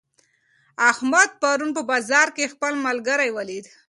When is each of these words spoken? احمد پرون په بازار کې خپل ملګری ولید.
احمد 0.89 1.29
پرون 1.41 1.69
په 1.77 1.81
بازار 1.91 2.27
کې 2.35 2.51
خپل 2.53 2.73
ملګری 2.85 3.29
ولید. 3.33 3.65